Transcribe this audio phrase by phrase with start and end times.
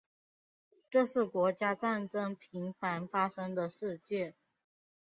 [0.89, 4.33] 这是国家战争频繁发生的世界。